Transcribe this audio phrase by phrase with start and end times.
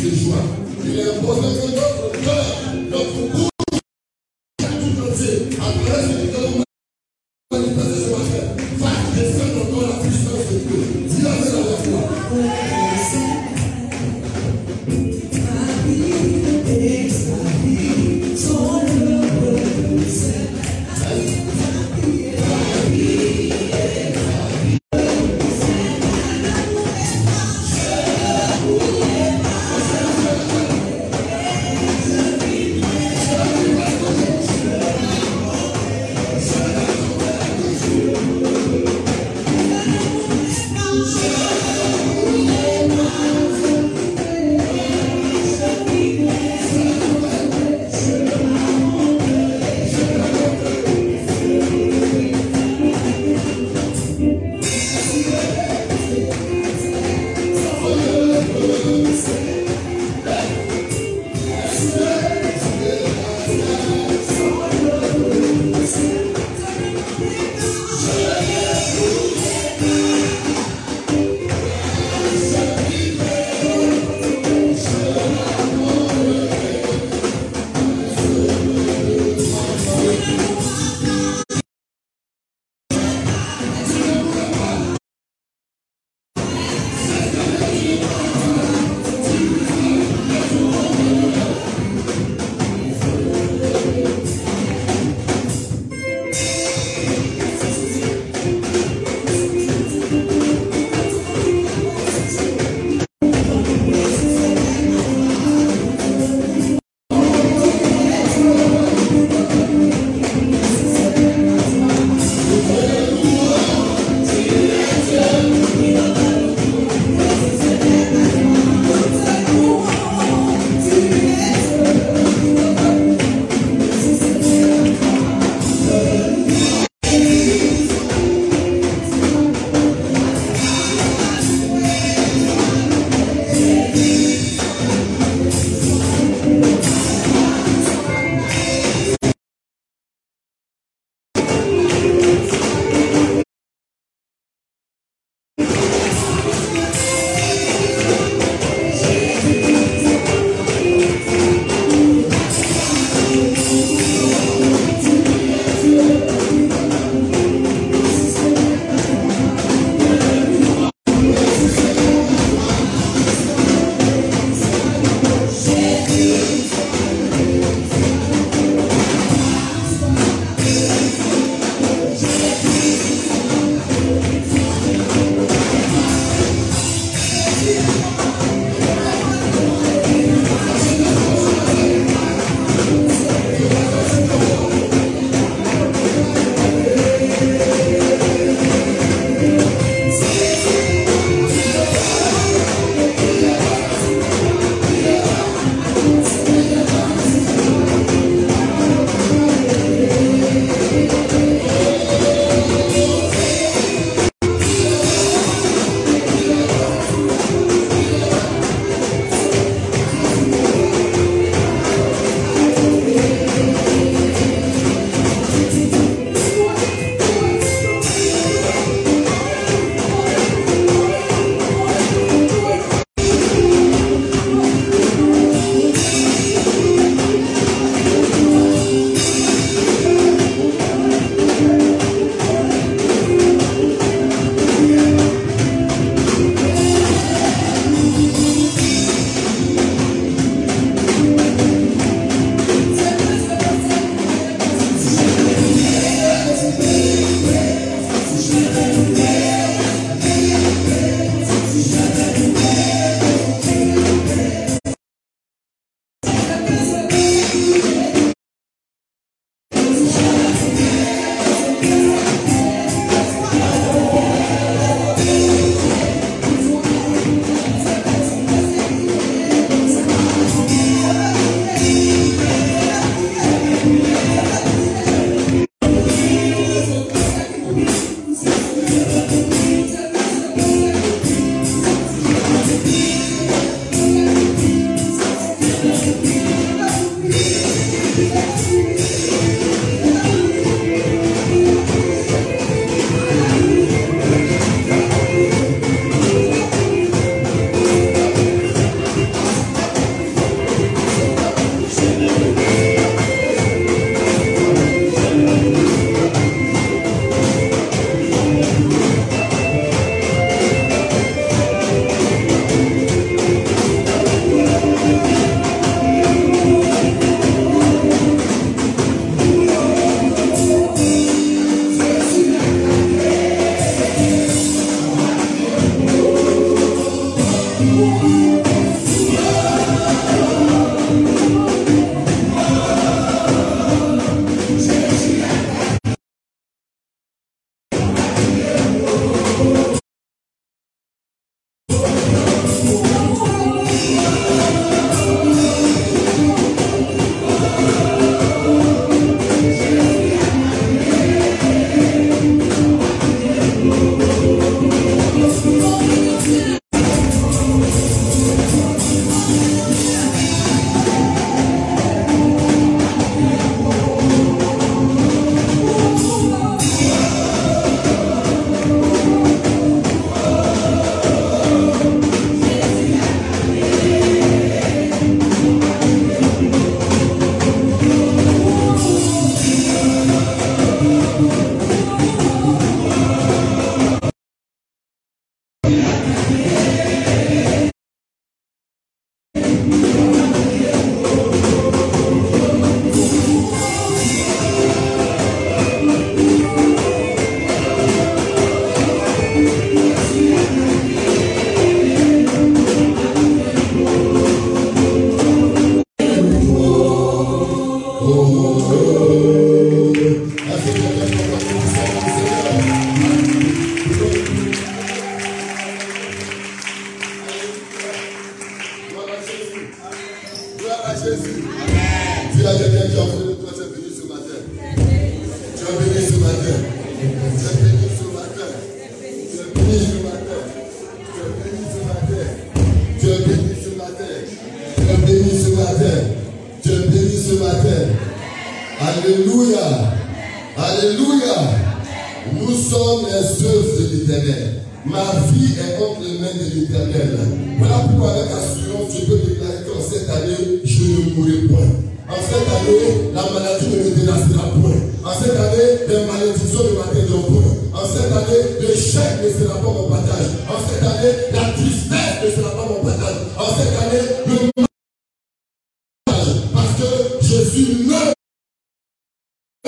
[0.00, 2.37] Il est important que d'autres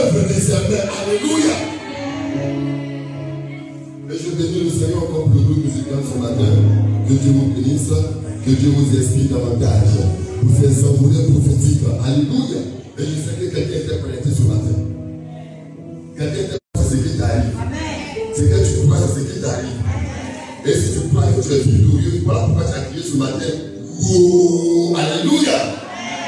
[0.00, 1.57] Alléluia.
[4.09, 6.52] Et je bénis le Seigneur encore pour le groupe musical ce matin.
[7.07, 7.90] Que Dieu vous bénisse,
[8.45, 10.00] que Dieu vous explique davantage
[10.40, 11.85] pour ces envolées prophétiques.
[12.02, 12.61] Alléluia.
[12.99, 14.78] Et je sais que quelqu'un était prêté ce matin.
[16.16, 17.52] Quelqu'un était prêt ce qui t'arrive.
[18.35, 20.64] C'est que tu crois ce qui t'arrive.
[20.64, 23.52] Et si tu crois que tu es victorieux, voilà pourquoi tu as crié ce matin.
[24.14, 25.59] Oh, Alléluia.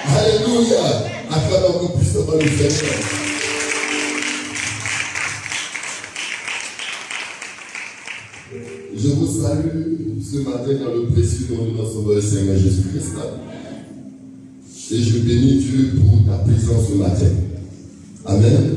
[0.05, 1.09] Alléluia.
[1.31, 3.31] Acclame encore puissamment le Seigneur.
[9.02, 13.16] Je vous salue ce matin dans le précieux nom de notre Seigneur Jésus-Christ.
[14.92, 17.26] Et je bénis Dieu pour ta présence ce matin.
[18.25, 18.76] Amen.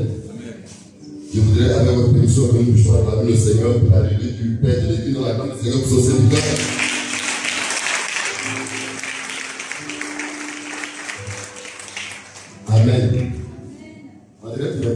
[1.32, 4.82] Je voudrais, avec votre permission, que nous puissions acclamer le Seigneur pour l'arrivée du Père
[4.82, 5.96] de l'Église dans la grande Seigneur pour son.
[12.68, 13.30] Amen.
[14.58, 14.92] Le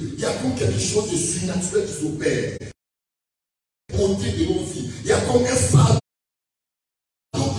[0.00, 2.58] Ce il y a comme quelque chose de surnaturel qui s'opère.
[3.92, 4.90] Côté de nos vies.
[5.02, 5.98] Il y a comme un fardeau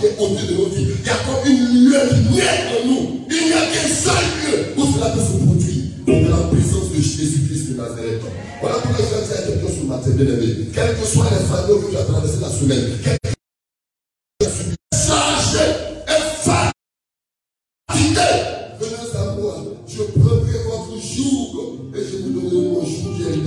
[0.00, 0.88] qui est côté de nos vies.
[1.00, 3.26] Il y a comme une lueur qui en nous.
[3.30, 5.82] Il n'y a qu'un seul lieu où cela peut se produire.
[6.06, 8.22] Dans la présence de Jésus-Christ de Nazareth.
[8.60, 10.68] Voilà pourquoi je vais dire à quelqu'un sur ma tête, bien aimé.
[10.74, 12.98] Quelles que soient les fardeaux que tu as traversé la semaine,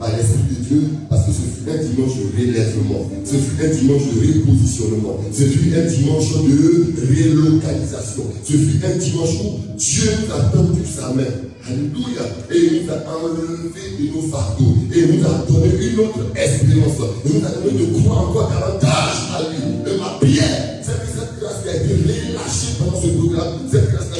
[0.00, 3.68] par l'Esprit de Dieu parce que ce fut un dimanche de relèvement, ce fut un
[3.68, 6.56] dimanche de repositionnement, ce fut un dimanche de
[7.04, 11.28] relocalisation, ce fut un dimanche où Dieu nous a tendu sa main.
[11.68, 12.24] Alléluia.
[12.50, 14.74] Et il nous a enlevé de nos fardeaux.
[14.92, 16.96] Et il nous a donné une autre espérance.
[17.26, 19.92] Il nous a donné de croire encore davantage à lui.
[19.92, 24.10] Et ma prière, c'est cette grâce qui a été relâchée pendant ce programme, cette grâce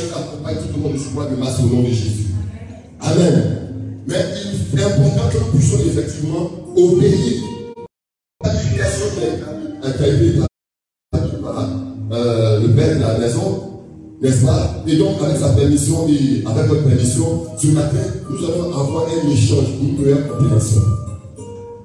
[0.54, 2.26] tout le monde de masse au nom de Jésus.
[3.00, 3.59] Amen.
[4.10, 4.16] Mais
[4.72, 7.42] il est important que nous puissions effectivement obéir
[8.42, 10.40] à l'éducation qui a été
[11.40, 11.68] par
[12.10, 13.70] le père de la maison,
[14.20, 14.82] n'est-ce pas?
[14.88, 17.98] Et donc, avec sa permission et avec votre permission, ce matin,
[18.28, 20.80] nous allons avoir un échange, une meilleure compréhension.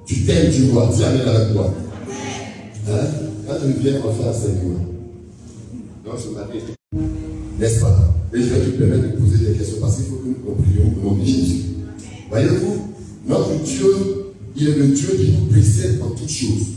[0.04, 1.72] Tu t'aimes, tu vois, dis Amen avec moi.
[2.88, 3.06] Hein?
[3.46, 4.80] Quand tu viens, on fait un Seigneur.
[6.04, 6.58] Donc, ce matin,
[7.60, 7.96] n'est-ce pas?
[8.34, 11.14] Et je vais te permettre de poser des questions parce qu'il faut que nous comprenions
[11.14, 11.45] de Jésus.
[12.30, 12.92] Voyez-vous,
[13.26, 16.76] notre Dieu, il est le Dieu qui nous précède en toutes choses.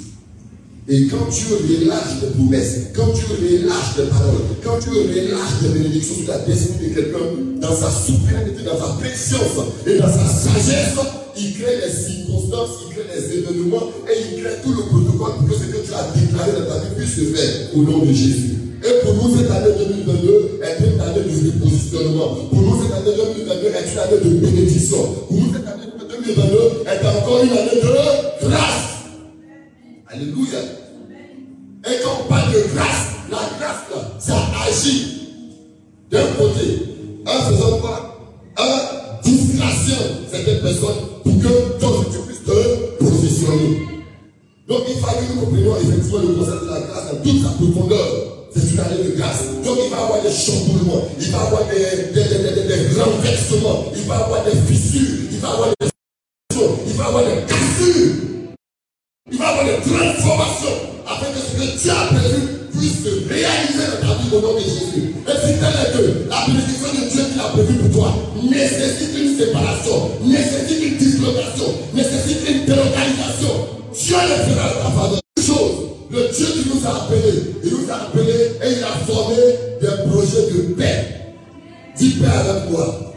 [0.88, 5.70] Et quand Dieu relâche des promesses, quand Dieu relâche des paroles, quand Dieu relâche des
[5.70, 7.20] bénédictions sur la destinée de quelqu'un,
[7.62, 10.98] dans sa souveraineté, dans sa préscience et dans sa sagesse,
[11.38, 15.48] il crée les circonstances, il crée les événements et il crée tout le protocole pour
[15.48, 18.12] que ce que tu as déclaré dans ta vie puisse se faire au nom de
[18.12, 18.69] Jésus.
[18.82, 22.36] Et pour nous, cette année 2022 est une année de repositionnement.
[22.50, 25.04] Pour nous, cette année 2022 est une année de bénédiction.
[25.28, 26.58] Pour nous, cette année 2022
[26.88, 28.90] est encore une année de grâce.
[30.08, 30.60] Alléluia.
[31.86, 33.84] Et quand on parle de grâce, la grâce,
[34.20, 35.06] ça agit
[36.10, 36.80] d'un côté
[37.26, 38.16] en faisant quoi?
[38.58, 39.96] En disgraciant
[40.32, 43.82] certaines personnes pour que d'autres tu puisses te positionner.
[44.68, 47.50] Donc il fallait que nous comprenions effectivement le concept de la grâce dans toute sa
[47.50, 48.29] profondeur
[48.60, 54.04] Donc il va avoir des chamboulements, il va avoir des, des, des, des, renversements, il
[54.04, 55.90] va avoir des fissures, il va avoir des
[56.88, 58.16] il va avoir des cassures,
[59.32, 62.48] il va avoir des transformations, afin que ce que Dieu a prévu
[62.78, 65.16] puisse se réaliser dans ta vie au nom de Jésus.
[65.28, 69.18] Et si tel est que la bénédiction de Dieu qu'il a prévue pour toi nécessite
[69.18, 75.19] une séparation, nécessite une dislocation, nécessite une délocalisation, Dieu le fera à ta faveur.
[82.20, 83.14] Paix avec moi.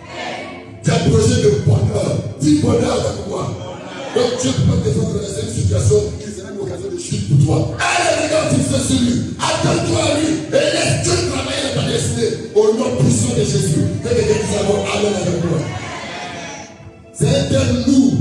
[0.85, 2.13] Des projets de bonheur.
[2.41, 3.53] Dis bonheur avec moi.
[4.15, 7.57] Donc Dieu peut défendre dans une situation qui sera une occasion de chute pour toi.
[7.79, 9.17] Allez, regarde, fixé sur lui.
[9.39, 12.33] Attends-toi à lui et laisse Dieu travailler dans ta destinée.
[12.55, 13.85] Au nom puissant de Jésus.
[14.03, 15.61] Que les avec moi.
[17.15, 18.13] C'est un nous.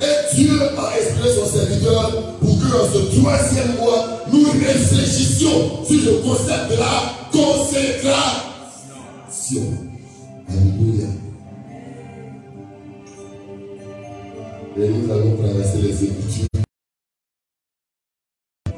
[0.00, 4.00] Et Dieu a exprimé son serviteur pour que dans ce troisième mois,
[4.32, 6.96] nous réfléchissions sur le concept de la
[7.32, 8.46] consécration.
[14.78, 16.46] Et nous allons traverser les Écritures.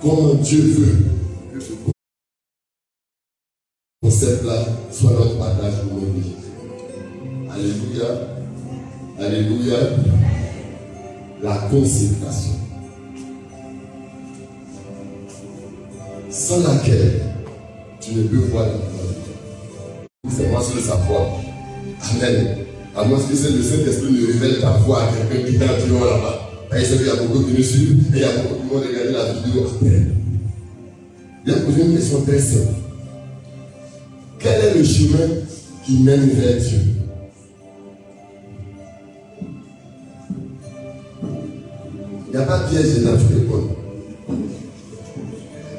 [0.01, 0.97] Comment Dieu veut
[1.53, 1.73] que ce
[4.01, 5.75] concept-là soit notre partage
[6.15, 6.37] vies.
[7.51, 8.07] Alléluia.
[9.19, 9.77] Alléluia.
[11.43, 12.55] La consécration.
[16.31, 17.23] Sans laquelle
[18.01, 18.89] tu ne peux voir la gloire.
[20.29, 21.27] C'est moi sur sa foi.
[22.13, 22.68] Amen.
[22.99, 26.05] À moins que c'est le Saint-Esprit ne révèle ta foi à quelqu'un qui est en
[26.05, 26.51] là-bas.
[26.77, 28.81] Et il y a beaucoup qui nous suivent et il y a beaucoup qui vont
[28.81, 30.03] regarder la vidéo après.
[31.47, 32.75] Il a posé une question très simple.
[34.41, 35.29] Quel est le chemin
[35.87, 36.79] qui mène vers Dieu?
[42.27, 43.77] Il n'y a pas de piège dans tu réponds.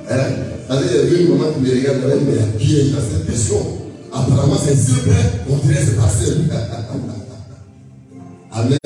[0.10, 0.16] Hein?
[0.72, 3.26] Il y a une maman qui me regarde, mais il y a piège dans cette
[3.30, 3.89] question.
[4.20, 5.10] Apparemment, c'est simple,
[5.50, 6.10] on dirait c'est pas.
[8.52, 8.78] Amen.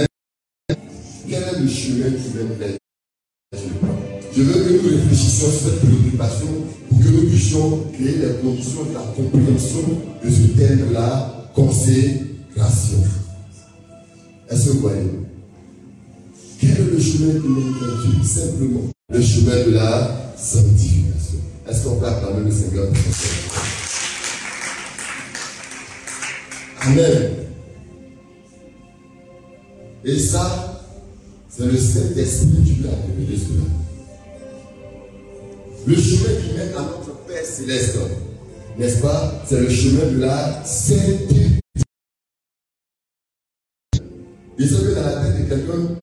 [1.28, 2.78] Quel est le chemin qui mène vers
[4.36, 6.48] Je veux que nous réfléchissions sur cette préoccupation
[6.90, 11.50] pour que nous puissions créer les conditions de la compréhension de ce thème de la
[11.56, 13.04] consécration.
[14.50, 15.10] Est-ce que vous voyez?
[16.60, 21.40] Quel est le chemin qui mène vers Simplement, le chemin de la sanctification.
[21.68, 22.96] Est-ce qu'on peut acclamer le Seigneur pour
[26.86, 27.32] Amen.
[30.04, 30.82] Et ça,
[31.48, 33.64] c'est le Saint-Esprit qui l'a révélé cela.
[35.88, 37.98] Le chemin qui mène à notre Père céleste,
[38.78, 39.44] n'est-ce pas?
[39.48, 41.60] C'est le chemin de la sainteté.
[44.60, 46.00] Il se met dans la tête de quelqu'un.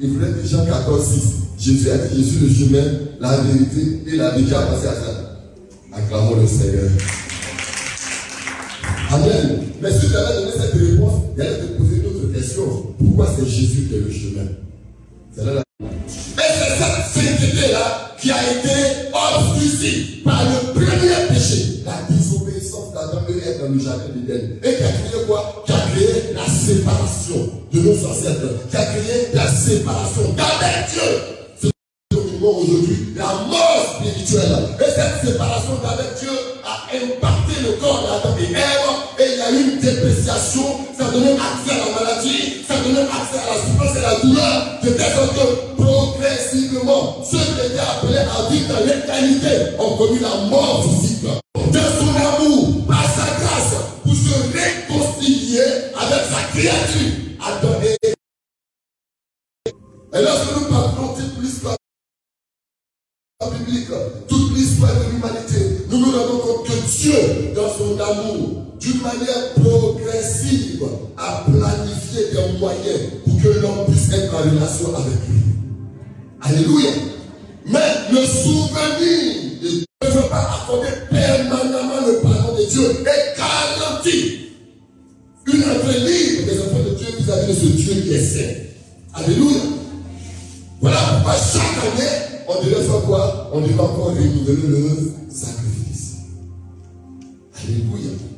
[0.00, 1.34] Il voulait dire Jean 14, 6.
[1.56, 4.44] Jésus a dit, je suis le chemin, la vérité et la vie.
[4.44, 5.40] Qui a passé à ça
[5.92, 6.90] Acclamons le Seigneur.
[9.80, 12.64] Mais si tu avais donné cette réponse, il allait te poser une autre question.
[12.98, 14.48] Pourquoi c'est Jésus qui est le chemin?
[15.36, 15.60] C'est là la...
[15.60, 15.92] Et
[16.36, 17.86] c'est cette sainteté-là
[18.20, 18.74] qui a été
[19.12, 24.58] obstruée par le premier péché, la désobéissance d'Adam et Ève dans le jardin d'Éden.
[24.62, 25.62] Et qui a créé quoi?
[25.66, 31.10] Qui a créé la séparation de nos ancêtres, qui a créé la séparation d'avec Dieu.
[31.60, 31.70] C'est
[32.16, 34.68] aujourd'hui la mort spirituelle.
[34.80, 36.30] Et cette séparation d'avec Dieu
[36.64, 38.83] a impacté le corps d'Adam et Ève
[39.44, 43.96] a une dépréciation, ça donnait accès à la maladie, ça donnait accès à la souffrance
[43.96, 48.84] et à la douleur, de telle que progressivement, ceux qui étaient appelés à vivre dans
[48.86, 51.24] l'éternité ont connu la mort physique.
[51.24, 55.60] De son amour, par sa grâce, pour se réconcilier
[55.94, 57.80] avec sa créature, Adam
[60.16, 61.76] et lorsque nous parlons toute l'histoire
[63.50, 63.88] biblique,
[69.04, 70.82] manière progressive,
[71.16, 75.44] a planifié des moyens pour que l'homme puisse être en relation avec lui.
[76.40, 76.90] Alléluia.
[77.66, 77.80] Mais
[78.12, 84.40] le souvenir de ne veut pas accorder permanemment le pardon de Dieu et garantit
[85.46, 88.54] une entrée libre des enfants de Dieu vis-à-vis de ce Dieu qui est saint.
[89.14, 89.60] Alléluia.
[90.80, 96.16] Voilà pourquoi chaque année, on devait faire On devait encore renouveler le sacrifice.
[97.62, 98.33] Alléluia.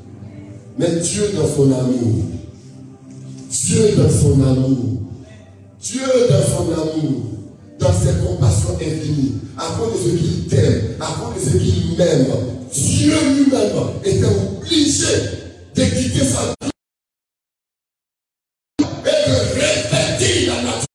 [0.78, 2.24] Mais Dieu dans son amour,
[3.50, 5.00] Dieu dans son amour,
[5.80, 7.22] Dieu dans son amour,
[7.78, 11.96] dans ses compassions infinies, à cause de ce qu'il t'aime, à cause de ce qu'il
[11.96, 12.26] m'aime,
[12.72, 13.70] Dieu lui-même
[14.04, 15.14] était obligé
[15.74, 16.70] de quitter sa vie
[18.80, 20.86] et de répéter la nature.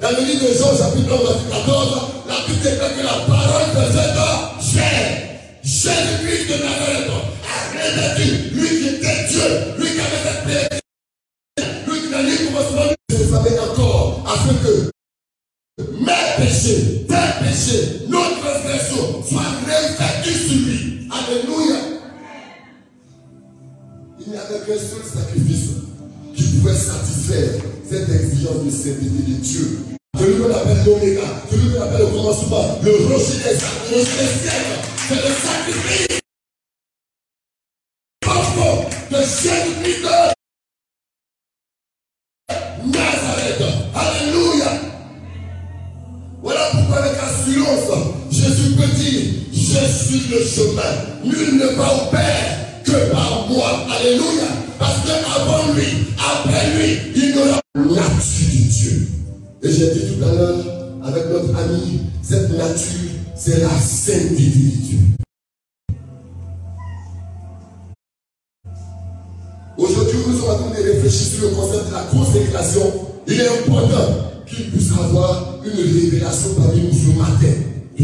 [0.00, 1.88] Dans le livre de Jean, chapitre 11, verset 14,
[2.28, 4.01] la Bible déclare que la parole faisait.
[5.72, 9.40] Jésus-Christ de Nazareth a revêtu, lui qui était Dieu,
[9.78, 10.84] lui qui avait cette
[11.88, 14.90] lui qui n'a ni commencement ni savait encore, afin que
[15.98, 21.08] mes péchés, tes péchés, nos transgressions soient revêtus sur lui.
[21.10, 21.78] Alléluia.
[24.20, 25.70] Il n'y avait qu'un seul sacrifice
[26.36, 29.78] qui pouvait satisfaire cette exigence de sainteté de Dieu.
[30.20, 34.71] Celui qu'on appelle l'oméga, celui qu'on appelle le commencement, le rocher des c'est le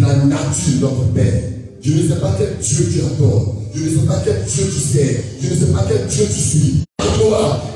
[0.09, 1.43] la nature de notre Père.
[1.83, 3.55] Je ne sais pas quel Dieu tu adores.
[3.75, 5.25] Je ne sais pas quel Dieu tu sais.
[5.43, 6.85] Je ne sais pas quel Dieu tu suis.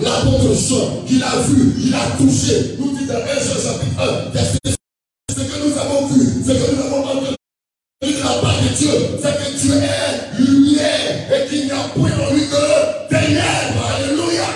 [0.02, 5.34] L'apôtre Jean, qu'il a vu, il a touché, nous dit dans 1 Jean chapitre 1,
[5.34, 7.26] ce que nous avons vu, ce que nous avons entendu
[8.02, 8.90] de la part de Dieu,
[9.20, 13.84] c'est que Dieu est lumière et qu'il n'y a point en lui de ténèbres.
[13.96, 14.48] Alléluia.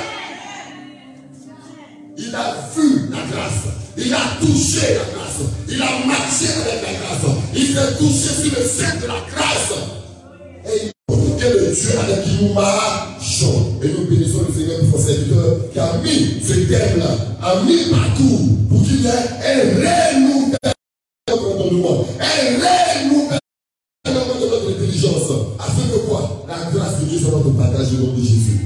[2.16, 3.66] Il a vu la grâce.
[3.98, 5.42] Il a touché la grâce.
[5.68, 7.35] Il a marché avec la grâce.
[7.58, 9.72] Il s'est touché sur le sein de la grâce.
[10.66, 13.80] Et il est le Dieu avec qui nous marchons.
[13.82, 17.88] Et nous bénissons le Seigneur pour son serviteur qui a mis ce terme-là, a mis
[17.90, 20.56] partout pour qu'il y ait un renouvellement
[21.28, 22.04] un renouvellement
[24.04, 25.30] de notre intelligence.
[25.58, 26.44] Afin que quoi?
[26.46, 28.60] La grâce de Dieu soit notre partage au nom de Jésus.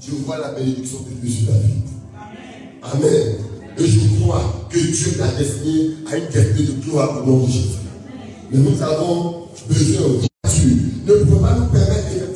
[0.00, 1.84] Je vois la bénédiction de Dieu sur ta vie.
[2.82, 3.35] Amen.
[4.96, 7.68] Dieu t'a destiné à une qualité de gloire au nom de Jésus.
[8.50, 10.78] Mais nous avons besoin de Dieu.
[11.06, 12.35] Ne pouvons pas nous permettre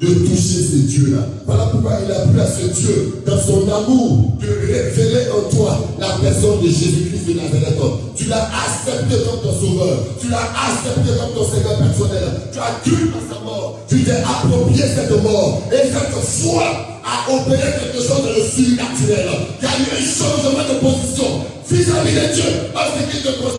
[0.00, 1.22] de toucher ces dieux-là.
[1.46, 5.78] Voilà pourquoi il a plu à ce Dieu, dans son amour, de révéler en toi
[5.98, 7.80] la personne de Jésus-Christ de Nazareth.
[8.14, 9.98] Tu l'as accepté comme ton sauveur.
[10.20, 12.24] Tu l'as accepté comme ton Seigneur personnel.
[12.52, 13.78] Tu as cru à sa mort.
[13.88, 15.62] Tu t'es approprié cette mort.
[15.72, 16.64] Et cette foi
[17.04, 19.28] a opéré quelque chose de surnaturel.
[19.60, 21.30] Il y a eu un changement de position
[21.70, 22.50] vis-à-vis de Dieu.
[22.74, 23.56] Parce qu'il te considère.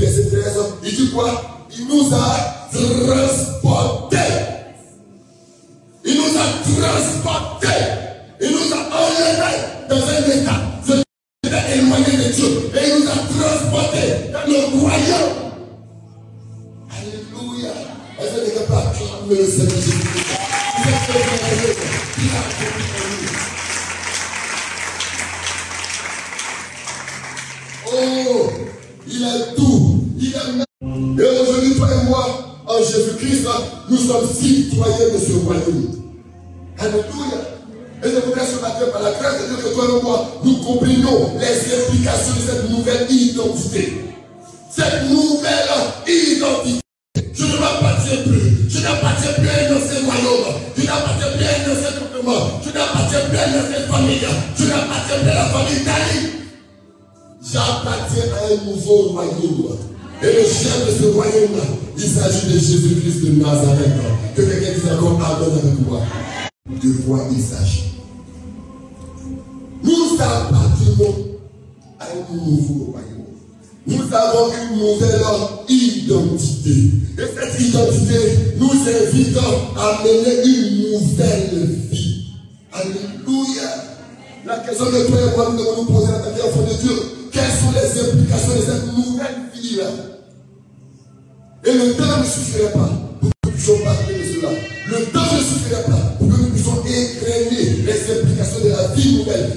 [0.00, 0.42] Verset 13,
[0.84, 1.66] il dit quoi?
[1.76, 4.57] Il nous a transportés.
[6.10, 7.66] Il nous a transportés.
[8.40, 9.58] Il nous a enlevés
[9.90, 10.58] dans un état.
[10.86, 10.92] Ce
[11.46, 12.70] était éloigné de Dieu.
[12.74, 15.52] Et il nous a transportés dans le royaume.
[16.90, 17.72] Alléluia.
[18.18, 20.38] Est-ce que quelqu'un peut acclamer le Seigneur Jésus-Christ
[27.86, 28.50] Oh,
[29.06, 30.04] il a tout.
[30.18, 32.24] Il a Et aujourd'hui, toi et moi,
[32.66, 33.46] en Jésus-Christ,
[33.90, 35.97] nous sommes citoyens de ce royaume.
[40.44, 44.04] Nous comprenons les implications de cette nouvelle identité?
[44.70, 45.68] Cette nouvelle
[46.06, 46.80] identité.
[47.32, 48.68] Je ne m'appartiens plus.
[48.68, 50.54] Je n'appartiens plus à un ancien royaume.
[50.76, 52.60] Je n'appartiens plus à un ancien gouvernement.
[52.64, 54.20] Je n'appartiens plus à une ancienne famille.
[54.58, 56.20] Je n'appartiens plus à la famille d'Ali.
[57.42, 59.78] J'appartiens à un nouveau royaume.
[60.20, 61.60] Et le chef de ce royaume,
[61.96, 63.98] il s'agit de Jésus-Christ de Nazareth.
[64.36, 66.00] Que quelqu'un dise encore Amen avec moi.
[66.68, 67.97] De quoi il s'agit?
[69.82, 71.14] Nous appartenons
[71.98, 73.18] à un nouveau royaume.
[73.86, 75.20] Nous avons une nouvelle
[75.68, 76.70] identité.
[77.18, 78.18] Et cette identité
[78.58, 79.38] nous invite
[79.76, 82.32] à mener une nouvelle vie.
[82.72, 83.68] Alléluia.
[84.46, 86.80] La question de toi et moi, nous devons nous poser la question au fond de
[86.80, 87.02] Dieu.
[87.32, 89.90] Quelles sont les implications de cette nouvelle vie-là
[91.64, 92.90] Et le temps ne suffirait pas
[93.22, 94.50] nous puissions parler de cela.
[94.88, 96.17] Le temps ne suffirait pas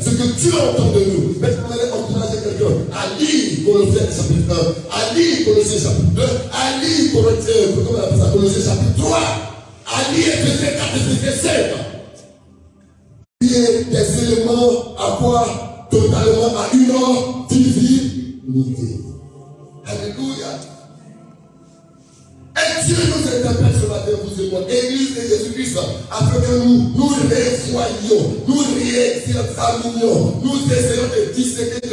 [0.01, 1.35] Ce que Dieu entend de nous.
[1.39, 2.75] Mais on allait encourager quelqu'un?
[2.91, 8.03] À lire Colossiens chapitre 1, à lire Colossiens chapitre 2, à lire Colossiens, comment on
[8.03, 9.19] appelle ça, Colossiens chapitre 3,
[9.87, 11.51] à lire Ephésiens 4, Ephésiens 5.
[13.41, 18.99] Lier des éléments à quoi Totalement à une divinité.
[19.85, 20.51] Alléluia.
[22.55, 25.77] Et Dieu nous interpelle matin, vous et moi, de Jésus-Christ,
[26.09, 31.91] afin que nous nous révoyions, nous réexaminions, nous essayons de disséquer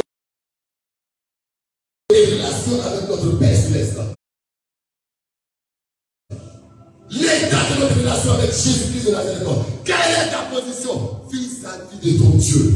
[2.11, 3.97] les relations avec notre Père céleste.
[7.11, 9.47] L'état de notre relation avec Jésus-Christ de Nazareth.
[9.83, 12.73] Quelle est ta position vis-à-vis de ton Dieu?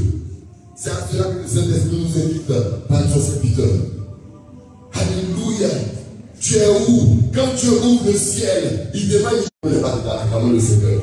[0.75, 3.69] C'est à cela que le Saint-Esprit nous invite par son serviteur.
[4.93, 5.92] Alléluia.
[6.43, 7.19] Tu es où?
[7.34, 11.01] Quand tu ouvres le ciel, il demande acclamons le Seigneur.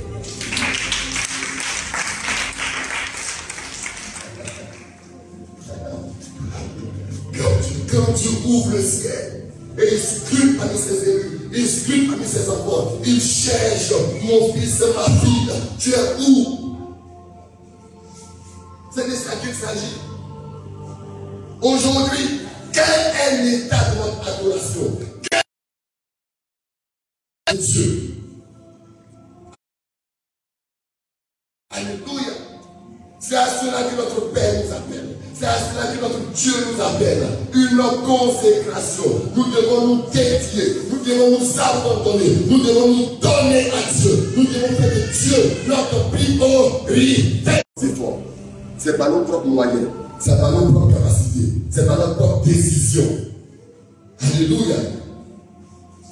[7.91, 9.47] Quand tu ouvres le ciel,
[9.79, 14.81] et il scrute parmi ses élus, il scrute parmi ses enfants, il cherche mon fils,
[14.95, 16.77] ma fille, tu es où?
[18.95, 19.97] C'est de ça qu'il s'agit.
[21.63, 22.43] Aujourd'hui,
[22.75, 25.10] quel est l'état de notre adoration?
[27.55, 28.17] Dieu
[31.73, 32.33] Alléluia.
[33.21, 35.17] C'est à cela que notre Père nous appelle.
[35.35, 39.05] C'est à cela que notre Dieu nous appelle, une consécration.
[39.37, 44.33] Nous devons nous dédier, nous devons nous abandonner, nous devons nous donner à Dieu.
[44.37, 47.63] Nous devons faire de Dieu notre priorité.
[47.77, 48.19] C'est fort.
[48.77, 53.05] C'est pas nos propres moyens, c'est pas nos propres capacités, c'est pas notre propre décision.
[54.21, 54.77] Alléluia.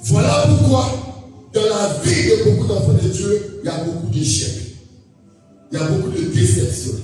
[0.05, 0.87] Voilà pourquoi,
[1.53, 4.75] dans la vie de beaucoup d'enfants de Dieu, il y a beaucoup d'échecs.
[5.71, 6.99] Il y a beaucoup de déceptions.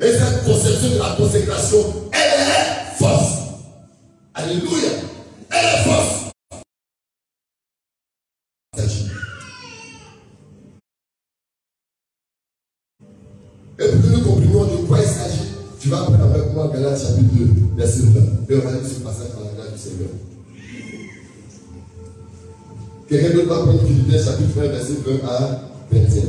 [0.00, 1.78] Et cette conception de la consécration,
[2.12, 3.38] elle est fausse.
[4.34, 4.90] Alléluia.
[5.50, 6.22] Elle est fausse.
[13.78, 15.38] Et pour que nous comprenions de quoi il s'agit,
[15.80, 18.20] tu vas prendre avec moi Galates chapitre 2, verset 20.
[18.48, 20.08] Et on va lire ce passage par la grâce du Seigneur.
[23.12, 26.22] Quelqu'un d'autre va prendre Philippiens chapitre 20, verset 20 à 21.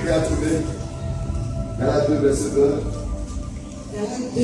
[0.00, 0.48] Regarde trouvé.
[1.78, 2.60] Galates 2, verset 20.
[3.92, 4.40] Galates 2,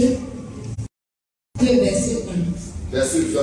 [1.61, 2.92] 2 verset 1.
[2.92, 3.40] Verset 20.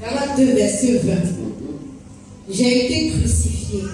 [0.00, 1.14] Galates 2, verset 20.
[2.50, 3.84] J'ai été crucifié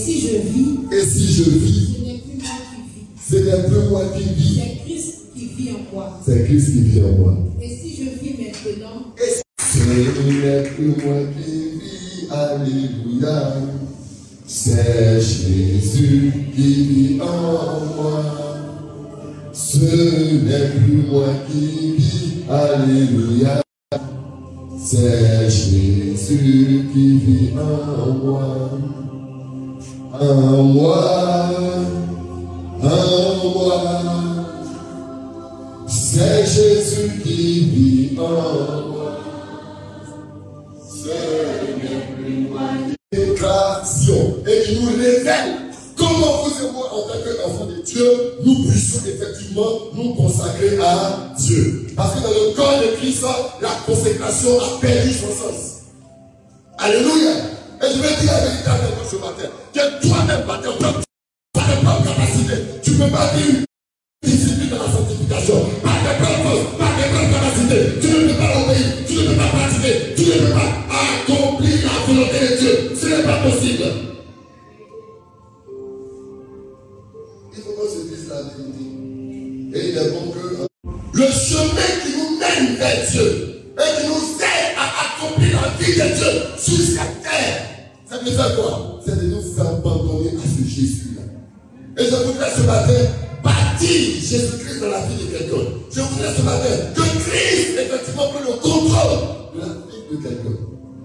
[0.00, 3.62] si je vis, Et si je vis, ce n'est plus moi qui vis, ce n'est
[3.68, 6.20] plus moi qui vis, c'est Christ qui vit en moi.
[6.24, 7.36] c'est Christ qui vit en moi.
[7.60, 9.14] Et si je vis maintenant,
[9.58, 13.54] Ce n'est plus moi qui vis, Alléluia.
[14.46, 18.24] C'est Jésus qui vit en moi.
[19.52, 23.62] Ce n'est plus moi qui vis, Alléluia.
[24.82, 28.70] C'est Jésus qui vit en moi.
[30.20, 31.48] En moi,
[32.82, 33.82] en moi.
[35.88, 39.18] C'est Jésus qui vit en moi.
[40.92, 42.60] Ce n'est plus moi
[43.10, 45.56] qui création et qui nous révèle
[45.96, 51.32] comment vous et moi, en tant qu'enfants de Dieu, nous puissions effectivement nous consacrer à
[51.38, 51.86] Dieu.
[51.96, 53.24] Parce que dans le corps de Christ,
[53.62, 55.80] la consécration a perdu son sens.
[56.76, 57.59] Alléluia.
[57.82, 62.04] Et je vais dire la vérité à quelqu'un ce matin, que toi-même, par tes propres
[62.04, 63.64] capacités, tu ne peux pas dire
[64.22, 65.64] discipline dans la sanctification.
[65.82, 69.36] Par tes propres, par tes propres capacités, tu ne peux pas obéir, tu ne peux
[69.36, 72.92] pas pratiquer, tu ne peux pas accomplir la volonté de Dieu.
[73.00, 73.84] Ce n'est pas possible.
[77.56, 78.84] Il faut qu'on se dise la vérité.
[79.72, 80.66] Et il est bon que
[81.12, 85.92] le chemin qui nous mène vers Dieu et qui nous aide à accomplir la vie
[85.92, 87.69] de Dieu sur cette terre,
[88.56, 89.00] quoi?
[89.04, 91.22] C'est de nous abandonner à ce Jésus-là.
[91.98, 93.10] Et je voudrais ce matin
[93.42, 95.56] bâtir Jésus-Christ dans la vie de quelqu'un.
[95.92, 99.18] Je voudrais ce matin que Christ, effectivement, prenne le contrôle
[99.54, 100.56] de la vie de quelqu'un.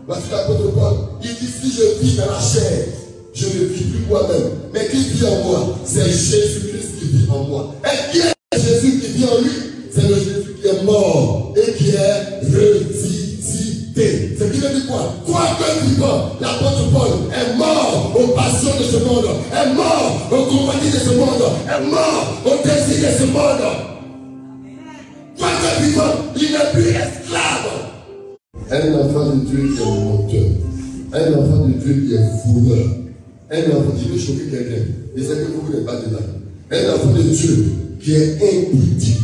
[0.08, 2.86] Voici l'apôtre Paul, il dit si je vis dans la chair,
[3.34, 4.52] je ne vis plus moi-même.
[4.74, 5.80] Mais qui vit en moi?
[5.86, 7.76] C'est Jésus-Christ qui vit en moi.
[7.84, 9.52] Et qui est Jésus qui vit en lui?
[9.91, 13.24] C'est le Jésus qui est mort et qui est ressuscité.
[13.95, 15.15] Ce qui veut dire quoi?
[15.25, 20.91] Quoique vivant, l'apôtre Paul est mort aux passions de ce monde, est mort aux compagnies
[20.91, 23.62] de ce monde, est mort aux désirs de ce monde.
[25.38, 27.71] Quoique vivant, il n'est plus esclave.
[28.69, 30.43] Un enfant de Dieu qui est menteur.
[31.13, 32.88] Un enfant de Dieu qui est fourreur.
[33.49, 34.84] Un enfant, je vais choquer quelqu'un.
[35.15, 36.19] Et c'est que vous n'êtes pas dedans.
[36.69, 37.65] Un enfant de Dieu
[38.01, 39.19] qui est impudique.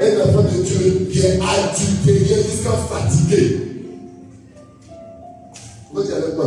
[0.00, 3.67] Un enfant de Dieu qui est adultéré jusqu'à fatigué.
[5.98, 6.46] Vous avec moi.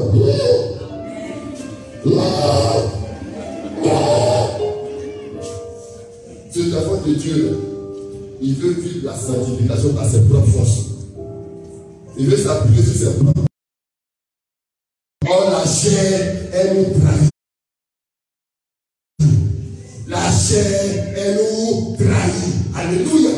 [6.50, 7.60] Cet enfant de Dieu,
[8.42, 10.86] il veut vivre la sanctification par ses propres forces.
[12.18, 13.42] Il veut s'appuyer sur ses propres.
[15.30, 17.30] Or, la chair, elle nous trahit.
[20.08, 22.54] La chair, elle nous trahit.
[22.74, 23.32] Alléluia.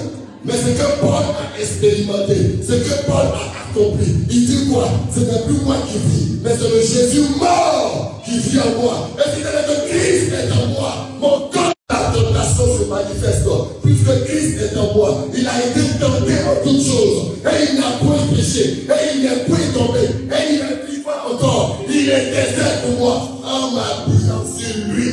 [0.45, 4.87] Mais ce que Paul a expérimenté, ce que Paul a il dit quoi?
[5.13, 9.09] Ce n'est plus moi qui vis, mais c'est le Jésus mort qui vit en moi.
[9.17, 11.73] Et si que Christ est en moi, mon corps,
[12.13, 13.47] tentation se manifeste.
[13.83, 17.33] Puisque Christ est en moi, il a été tenté en toutes choses.
[17.45, 18.85] Et il n'a point péché.
[18.87, 19.99] Et il n'est point tombé.
[20.01, 21.83] Et il est vivant encore.
[21.89, 23.15] Il est désert pour moi.
[23.43, 25.09] En m'appuyant sur lui,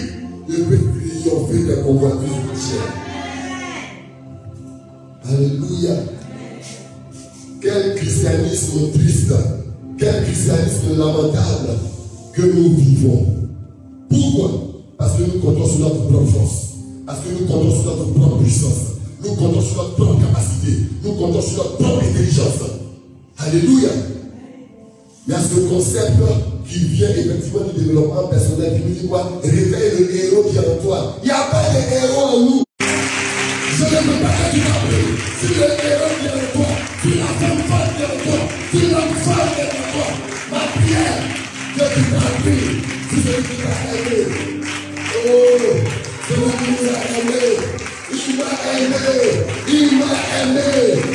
[0.49, 0.79] je peux
[1.23, 2.87] triompher des convoitises de chair.
[5.29, 6.20] Alléluia.
[7.61, 9.35] Quel christianisme triste,
[9.99, 11.79] quel christianisme lamentable
[12.33, 13.27] que nous vivons.
[14.09, 14.51] Pourquoi?
[14.97, 16.69] Parce que nous comptons sur notre propre force.
[17.07, 18.97] Parce que nous comptons sur notre propre puissance.
[19.23, 20.73] Nous comptons sur notre propre capacité.
[21.05, 22.61] Nous comptons sur notre propre intelligence.
[23.37, 23.91] Alléluia.
[25.27, 26.13] Il y a ce concept
[26.67, 29.41] qui vient effectivement du développement personnel qui nous dit quoi?
[29.45, 31.17] Réveille le héros qui est en toi.
[31.23, 32.63] Il n'y a pas de héros en nous.
[32.81, 35.13] Je ne veux pas que tu m'appelles.
[35.41, 36.70] Si le héros qui est en toi,
[37.03, 40.07] si la femme femme qui est en toi, si l'homme femme qui est en toi,
[40.51, 41.21] ma prière,
[41.77, 42.77] que tu t'appelles.
[43.09, 44.21] Si c'est qui t'a aimé.
[45.13, 45.39] Oh,
[46.29, 46.85] c'est lui qui nous
[47.21, 47.43] aimé.
[48.13, 48.45] Il m'a
[48.79, 49.27] aimé.
[49.69, 50.69] Il m'a aimé.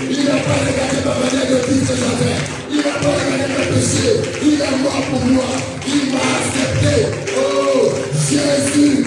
[0.10, 2.36] Il n'a pas regardé ma manière de vivre ce jardin.
[2.72, 4.16] Il n'a pas regardé mes péchés.
[4.42, 5.50] Il est mort pour moi.
[5.88, 6.96] Il m'a accepté.
[7.38, 7.94] Oh,
[8.30, 9.06] Jésus.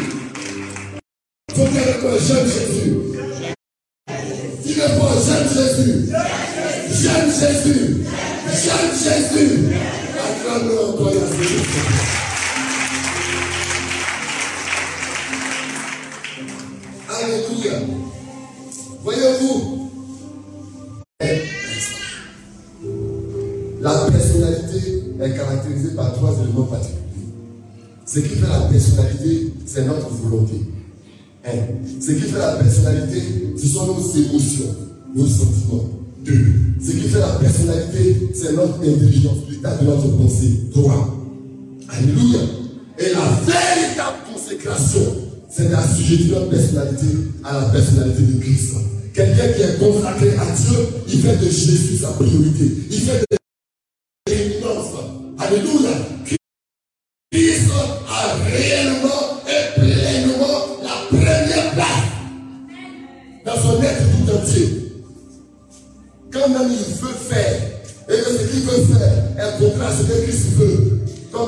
[5.48, 6.10] Jésus.
[6.90, 8.04] J'aime Jésus.
[8.52, 9.68] J'aime Jésus.
[10.18, 11.12] Acclame-le encore.
[17.10, 17.72] Alléluia.
[19.02, 19.90] Voyez-vous,
[23.80, 26.98] la personnalité est caractérisée par trois éléments particuliers.
[28.06, 30.60] Ce qui fait la personnalité, c'est notre volonté.
[32.00, 33.22] Ce qui fait la personnalité,
[33.56, 34.74] ce sont nos émotions,
[35.14, 35.88] nos sentiments.
[36.24, 36.46] Deux.
[36.80, 40.60] Ce qui fait la personnalité, c'est notre intelligence, l'état de notre pensée.
[40.72, 41.16] Trois.
[41.88, 42.40] Alléluia.
[42.98, 45.00] Et la véritable consécration,
[45.48, 47.06] c'est d'assujettir notre personnalité
[47.44, 48.74] à la personnalité de Christ.
[49.14, 50.78] Quelqu'un qui est consacré à Dieu,
[51.08, 52.70] il fait de Jésus sa priorité.
[52.90, 53.36] Il fait de
[54.30, 54.94] l'éminence.
[55.38, 56.17] Alléluia.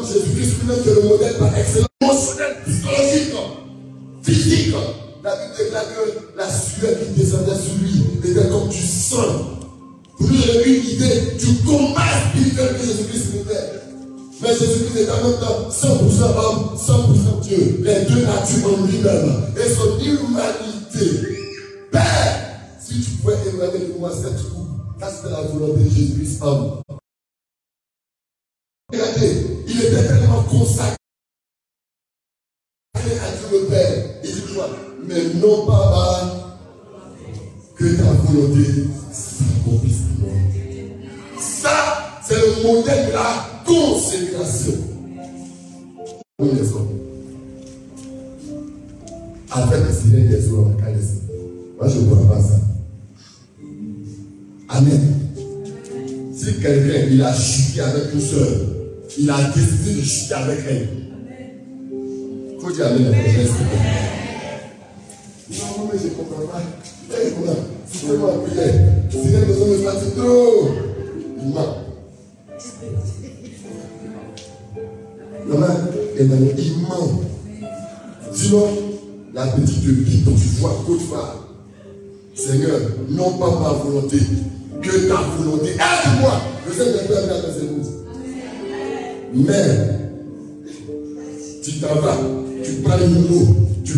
[0.01, 3.35] Comme Jésus-Christ lui-même est le modèle par excellence, émotionnel, psychologique,
[4.23, 4.75] physique.
[5.23, 9.59] La Bible déclare que la sueur qui descendait sur lui était comme du sang.
[10.17, 13.83] Pour nous donner une idée du combat spirituel que Jésus-Christ nous fait.
[14.41, 15.87] Mais Jésus-Christ est en même temps 100%
[16.39, 17.81] homme, 100% Dieu.
[17.83, 19.45] Les deux natures en lui-même.
[19.57, 21.37] Et son humanité.
[21.93, 24.69] Père, si tu pouvais éloigner de moi cette coupe,
[25.01, 26.81] c'était la volonté de Jésus-Christ homme.
[28.93, 29.50] Regardez,
[29.81, 30.97] il était tellement consacré
[32.97, 34.05] à Dieu le Père.
[34.25, 34.69] Il dit quoi
[35.07, 36.57] Mais non pas
[37.77, 40.33] que ta volonté s'accomplisse en moi.
[41.41, 44.75] Ça, c'est le modèle de la consécration.
[46.41, 46.89] Oui, les hommes.
[49.51, 50.99] Avec le Seigneur des Calais.
[51.79, 52.61] Moi, je ne vois pas ça.
[54.69, 55.17] Amen.
[56.35, 58.80] Si quelqu'un, il a chuté avec une soeur,
[59.19, 60.89] il a décidé de chuter avec elle.
[61.93, 63.11] Il faut dire Amen la
[65.57, 66.63] Non, mais je ne comprends pas.
[67.13, 67.57] Eh, comment
[67.91, 68.75] Si je m'en prière,
[69.11, 70.69] si les besoins me fatiguent trop,
[71.43, 71.77] il ment.
[75.47, 75.67] Maman,
[76.19, 76.27] il
[76.83, 77.21] ment.
[78.33, 78.67] Sinon,
[79.35, 81.37] la petite Bible dont tu vois côte-part.
[82.35, 84.19] Seigneur, non pas ma volonté,
[84.81, 85.71] que ta volonté.
[85.71, 86.41] Aide-moi.
[86.67, 87.80] Je sais que Dieu a fait vous.
[89.33, 89.77] Mais,
[91.63, 92.17] tu t'en vas,
[92.65, 93.47] tu prends une eau,
[93.85, 93.97] tu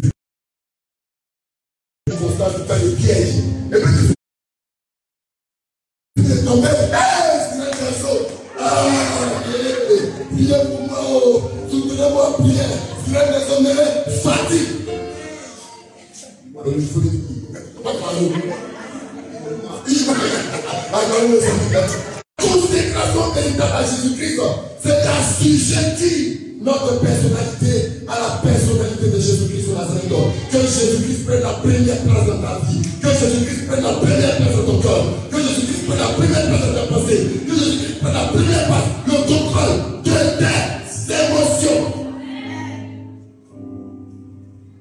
[2.10, 3.34] constates tu as des pièges.
[3.72, 4.14] Et puis
[6.16, 6.68] tu es tombé.
[6.68, 8.26] Hey, c'est une chose.
[8.60, 8.84] Ah,
[10.32, 10.98] priez pour moi.
[11.02, 11.42] Oh.
[11.70, 12.68] Soutenez-moi en prière.
[13.08, 13.70] Frère des hommes,
[14.22, 14.70] fatigue.
[16.54, 17.10] Alors, il faut dire.
[23.03, 24.40] Consécration véritable à Jésus-Christ,
[24.82, 30.12] c'est d'assujettir notre personnalité à la personnalité de Jésus-Christ au Nazareth.
[30.50, 32.82] Que Jésus-Christ prenne la première place dans ta vie.
[33.03, 35.05] Que Jésus-Christ prenne la première place dans ton cœur.
[35.30, 37.20] Que Jésus-Christ prenne la première place dans ta pensée.
[37.46, 39.74] Que Jésus-Christ prenne la première place, le contrôle
[40.05, 41.82] de tes émotions.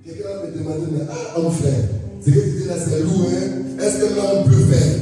[0.05, 1.73] Quelqu'un me demander, mais ah, mon frère,
[2.23, 3.81] ce que tu dis là, c'est lourd, hein?
[3.81, 4.99] Est-ce que l'homme peut faire?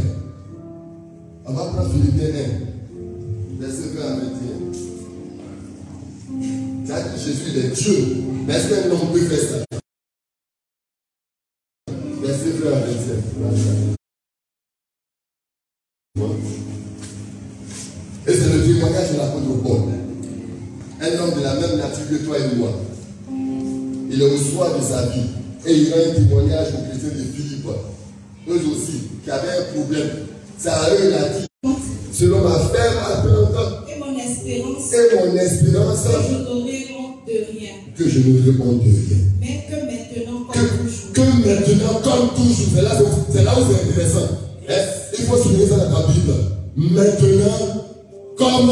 [1.46, 2.69] On va prendre Philippe 1,
[7.30, 9.58] Jésus est Dieu, mais est-ce qu'un homme peut faire ça?
[12.24, 13.18] Verset 20 à 27.
[18.28, 19.82] Et c'est le témoignage de l'apôtre Paul.
[21.02, 22.72] Un homme de la même nature que toi et moi.
[24.10, 25.30] Il est au soir de sa vie.
[25.68, 27.68] Et il rend un témoignage aux chrétiens de Philippe,
[28.48, 30.10] eux aussi, qui avaient un problème.
[30.58, 31.46] C'est à eux, il a dit,
[32.12, 36.99] selon ma ferme attente Et mon espérance, et mon espérance, que je
[37.30, 37.74] de rien.
[37.96, 39.22] que je ne réponds de rien.
[39.40, 42.92] Mais que maintenant, Que, comme toujours, que maintenant, comme toujours, c'est là,
[43.32, 44.28] c'est là où c'est intéressant.
[44.68, 44.74] Hein?
[45.18, 46.34] Il faut souligner ça dans ta Bible.
[46.76, 47.86] Maintenant,
[48.38, 48.70] comme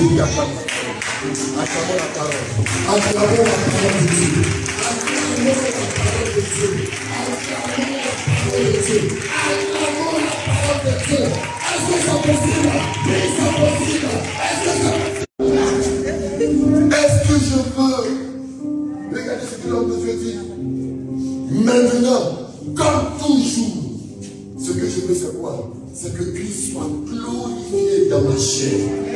[0.00, 0.22] De Dieu.
[0.22, 3.20] Acclamons la parole de.
[16.92, 18.00] Est-ce que je peux?
[19.12, 20.40] Regardez ce que l'homme de Dieu.
[21.62, 22.22] Maintenant,
[22.74, 23.76] comme toujours,
[24.58, 29.09] ce que je veux, quoi C'est que Christ soit glorifié dans ma chair.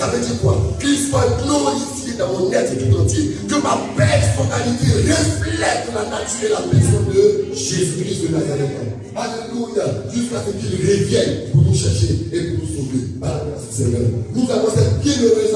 [0.00, 0.56] Ça veut dire quoi?
[0.80, 3.36] Qu'il soit glorifié dans mon être tout entier.
[3.46, 8.80] Que ma personnalité reflète la nature et la personne de Jésus-Christ de Nazareth.
[9.14, 9.84] Alléluia.
[10.10, 13.02] Jusqu'à ce qu'il revienne pour nous chercher et pour nous sauver.
[13.20, 14.00] Par la grâce du Seigneur.
[14.34, 15.54] Nous avons cette bienheureuse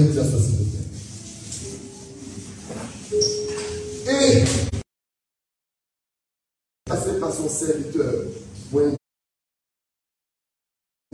[0.00, 0.88] nous ça, s'il vous plaît.
[4.08, 4.44] Et
[6.88, 8.14] passé par son serviteur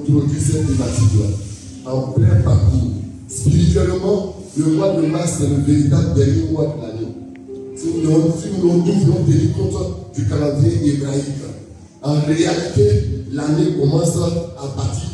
[0.07, 2.91] pour introduire cette thématique-là en plein parcours.
[3.29, 7.15] Spirituellement, le mois de mars est le véritable dernier mois de l'année.
[7.77, 8.31] Si nous, nous,
[8.61, 11.25] voulons tenir compte du calendrier hébraïque,
[12.03, 15.11] en réalité, l'année commence à partir.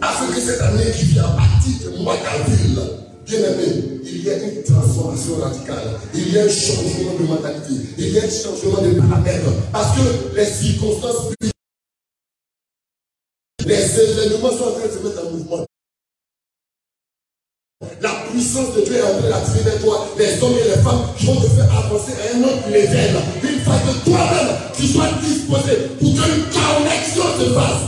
[0.00, 2.78] Parce que cette année qui vient à partir du mois d'avril,
[3.26, 5.98] bien aimé, il y a une transformation radicale.
[6.14, 7.74] Il y a un changement de mentalité.
[7.98, 9.52] Il y a un changement de paramètres.
[9.72, 11.32] Parce que les circonstances,
[13.66, 15.64] les événements sont en train de se mettre en mouvement.
[18.00, 21.02] La puissance de Dieu est en train d'attirer vers toi les hommes et les femmes
[21.16, 23.16] qui vont te faire avancer à un autre level.
[23.42, 27.82] Il faut que toi-même, tu sois disposé pour qu'une connexion se fasse.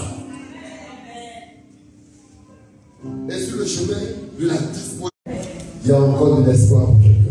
[3.28, 4.00] Et sur le chemin
[4.38, 5.50] de la disponibilité,
[5.84, 7.26] il y a encore de l'espoir pour quelqu'un.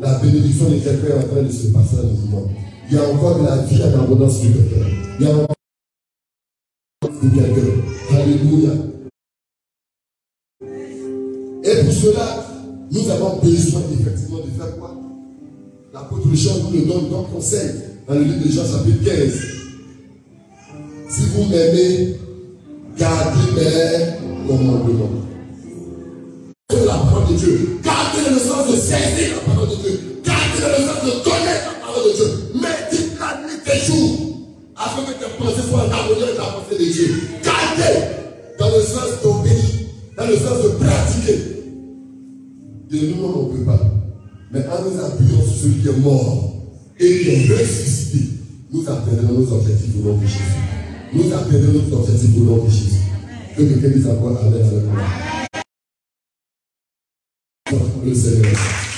[0.00, 2.50] La bénédiction de quelqu'un est en train de se passer dans le mouvement.
[2.90, 4.86] Il y a encore de la vie en abondance sur quelqu'un.
[5.20, 5.57] Il y a encore
[7.20, 8.16] quelqu'un.
[8.16, 8.70] Alléluia.
[11.64, 12.46] Et pour cela,
[12.90, 14.94] nous avons besoin effectivement de faire quoi?
[15.92, 17.70] L'apôtre Jean nous le donne comme conseil
[18.06, 19.32] dans le livre de Jean chapitre 15.
[21.08, 22.16] Si vous m'aimez,
[22.96, 25.10] gardez mes commandements.
[26.70, 27.80] C'est la parole de Dieu.
[27.82, 29.57] Gardez le sens de saisir la parole
[35.06, 37.14] Que tes pensées soient en harmonie avec la pensée de Dieu.
[37.44, 38.18] Gardez
[38.58, 39.64] dans le sens d'obéir,
[40.16, 41.38] dans le sens de pratiquer.
[42.90, 43.80] De nous, on ne peut pas.
[44.50, 46.54] Mais en nous appuyant sur celui qui est mort
[46.98, 48.24] et qui est ressuscité,
[48.72, 50.42] nous atteindrons nos objectifs au nom de Jésus.
[51.12, 53.02] Nous atteindrons nos objectifs au nom de Jésus.
[53.56, 55.02] Que quelqu'un dise encore Amen avec moi.
[58.04, 58.97] Le Seigneur.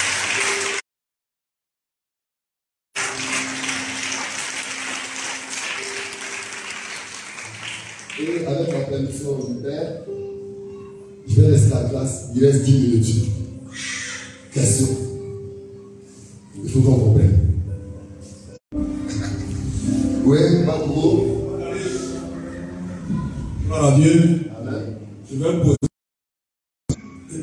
[11.31, 12.26] Je vais laisser la classe.
[12.35, 13.24] Il reste 10 minutes.
[14.53, 14.87] Question.
[16.62, 17.39] Il faut qu'on comprenne.
[20.24, 21.26] Oui, pas trop.
[23.66, 24.41] Gloire à Dieu.
[24.61, 24.97] Amen.
[25.31, 25.76] Je vais me poser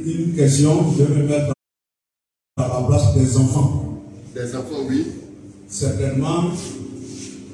[0.06, 0.92] une question.
[0.98, 1.54] Je vais me mettre
[2.58, 4.02] à la place des enfants.
[4.36, 5.08] Les enfants, oui.
[5.68, 6.52] Certainement,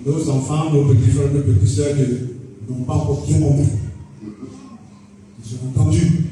[0.05, 3.39] nos enfants, nos petits frères, nos petites ne- n'ont pas encore bien
[5.45, 6.25] Ils ont entendu.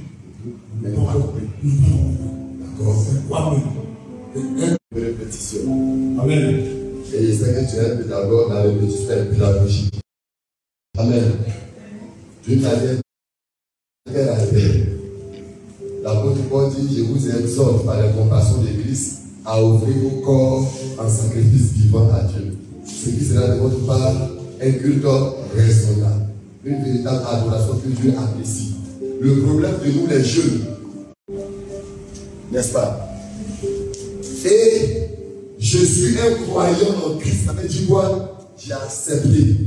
[0.81, 1.47] Mais pas compris.
[2.59, 3.05] D'accord.
[3.05, 3.55] C'est quoi
[4.35, 5.59] même répétition.
[6.21, 6.65] Amen.
[7.13, 9.89] Et je sais que tu es pédagogue dans le répétition et pédagogie.
[10.97, 11.23] Amen.
[12.47, 13.01] D'une manière
[14.05, 14.87] très rapide.
[16.03, 20.73] L'apôtre Paul dit Je vous exhorte par la compassion de l'Église à offrir vos corps
[20.97, 22.57] en sacrifice vivant à Dieu.
[22.85, 24.13] Ce qui sera de votre part
[24.61, 25.05] un culte
[25.55, 26.27] raisonnable.
[26.63, 28.75] Une véritable adoration que Dieu apprécie.
[29.23, 30.61] Le problème de nous, les jeunes,
[32.51, 33.07] n'est-ce pas?
[34.43, 35.09] Et
[35.59, 37.45] je suis un croyant en Christ.
[37.45, 38.39] Ça veut dire quoi?
[38.57, 39.57] J'ai accepté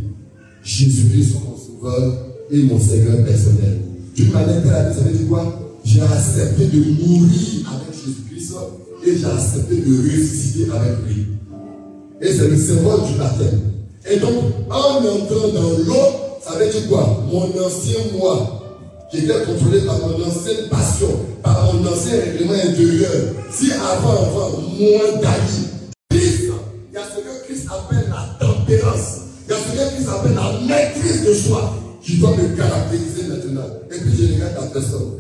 [0.65, 2.17] Jésus-Christ comme mon sauveur
[2.51, 3.79] et mon Seigneur personnel.
[4.17, 5.61] D'une manière rapide, ça veut dire quoi?
[5.85, 8.55] J'ai accepté de mourir avec Jésus-Christ
[9.07, 11.27] et j'ai accepté de ressusciter avec lui.
[12.21, 13.61] Et c'est le symbole du baptême.
[14.11, 14.35] Et donc,
[14.69, 17.25] en entrant dans l'eau, ça veut dire quoi?
[17.31, 18.63] Mon ancien moi
[19.13, 21.09] J'étais contrôlé par mon ancienne passion,
[21.43, 23.35] par mon ancien règlement intérieur.
[23.53, 25.69] Si avant, avant, moins d'amis,
[26.11, 26.51] Christ,
[26.91, 29.09] il y a ce que Christ appelle la tempérance.
[29.47, 33.29] Il y a ce que Christ appelle la maîtrise de soi qui doit me caractériser
[33.29, 33.69] maintenant.
[33.91, 35.11] Et puis je regarde la personne.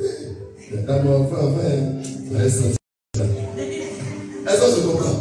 [0.86, 2.74] Dans enfant, enfin, est-ce que
[4.76, 5.18] je comprends?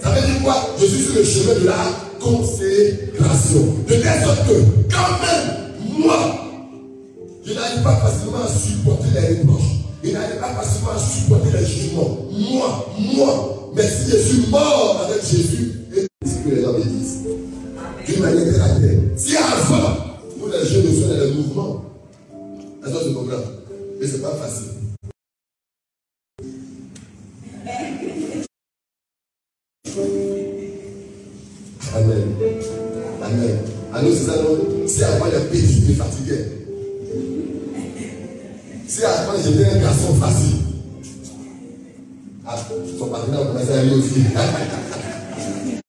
[0.00, 0.56] Ça veut dire quoi?
[0.78, 1.82] Je suis sur le chemin de la
[2.20, 3.64] consécration.
[3.88, 4.56] De telle sorte que,
[4.88, 5.46] quand même,
[5.98, 6.45] moi,
[7.46, 9.62] je n'arrive pas facilement à supporter les reproches.
[10.02, 12.18] Je n'arrive pas facilement à supporter les jugements.
[12.32, 13.70] Moi, moi.
[13.74, 17.18] Mais si je suis mort avec Jésus, et que les gens me disent,
[18.06, 19.12] d'une manière très rapide.
[19.16, 19.96] Si avant,
[20.38, 21.84] nous les jeunes, nous sommes dans le mouvement,
[24.00, 24.72] Mais ce n'est pas facile.
[31.94, 32.36] Amen.
[33.22, 33.58] Amen.
[33.92, 34.86] À nous, c'est ça, non?
[34.86, 36.55] Si avant les petits me fatiguaient.
[38.96, 40.56] Si avant j'étais un garçon facile.
[42.46, 42.56] Ah,
[42.98, 44.22] son partenaire commençait à aller aussi.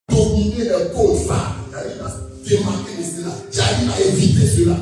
[0.10, 1.56] Dominer les codes femmes.
[1.72, 2.12] J'arrive à
[2.46, 3.32] démarquer de cela.
[3.50, 4.76] J'arrive à éviter cela.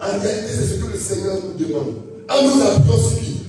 [0.00, 1.94] En réalité, c'est ce que le Seigneur nous demande.
[2.28, 3.42] En nous appuyant sur lui.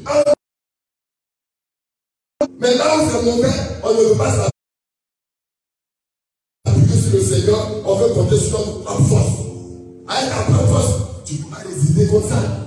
[2.59, 4.51] Mais là où c'est mauvais, on ne veut pas savoir
[7.13, 9.33] le Seigneur, on veut compter sur notre propre force.
[10.07, 10.93] Avec ta propre force,
[11.25, 12.66] tu ne peux pas résister comme ça.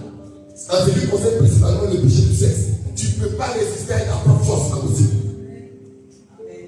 [0.60, 2.66] Ça ce qui concerne principalement le péché du sexe.
[2.94, 5.14] Tu ne peux pas résister avec ta propre force, c'est possible.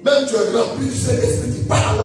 [0.03, 2.01] Même tu es tu sais l'esprit qui parle.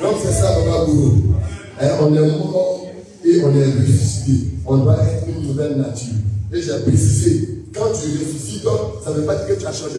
[0.00, 1.34] Donc c'est ça, Papa Gourou.
[1.80, 2.86] Eh, on est mort
[3.22, 4.48] et on est ressuscité.
[4.64, 6.14] On doit être une nouvelle nature.
[6.52, 8.64] Et j'ai précisé, quand tu ressuscites,
[9.04, 9.96] ça ne veut pas dire que tu as changé.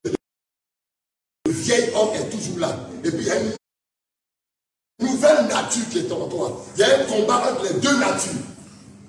[1.46, 2.76] Le vieil homme est toujours là.
[3.06, 6.66] Et puis il y a une nouvelle nature qui est en toi.
[6.76, 8.42] Il y a un combat entre les deux natures.